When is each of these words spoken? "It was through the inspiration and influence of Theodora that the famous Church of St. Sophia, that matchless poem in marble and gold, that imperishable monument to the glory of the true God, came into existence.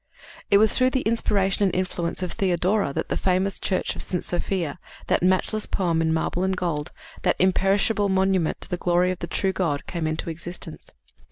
"It 0.49 0.57
was 0.57 0.75
through 0.75 0.89
the 0.89 1.03
inspiration 1.03 1.61
and 1.63 1.75
influence 1.75 2.23
of 2.23 2.31
Theodora 2.31 2.91
that 2.91 3.09
the 3.09 3.15
famous 3.17 3.59
Church 3.59 3.95
of 3.95 4.01
St. 4.01 4.23
Sophia, 4.23 4.79
that 5.05 5.21
matchless 5.21 5.67
poem 5.67 6.01
in 6.01 6.11
marble 6.11 6.43
and 6.43 6.57
gold, 6.57 6.91
that 7.21 7.35
imperishable 7.37 8.09
monument 8.09 8.61
to 8.61 8.69
the 8.71 8.77
glory 8.77 9.11
of 9.11 9.19
the 9.19 9.27
true 9.27 9.53
God, 9.53 9.85
came 9.85 10.07
into 10.07 10.31
existence. 10.31 10.89